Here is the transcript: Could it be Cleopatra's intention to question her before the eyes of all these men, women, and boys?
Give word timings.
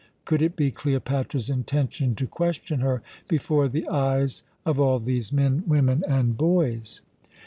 Could 0.25 0.41
it 0.41 0.55
be 0.55 0.71
Cleopatra's 0.71 1.47
intention 1.47 2.15
to 2.15 2.25
question 2.25 2.79
her 2.79 3.03
before 3.27 3.67
the 3.67 3.87
eyes 3.87 4.41
of 4.65 4.79
all 4.79 4.97
these 4.97 5.31
men, 5.31 5.63
women, 5.67 6.03
and 6.07 6.35
boys? 6.35 7.01